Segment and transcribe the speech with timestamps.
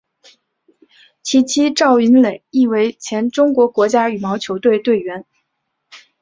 [1.21, 5.27] 其妻赵芸蕾亦为前中国国家羽毛球队队员。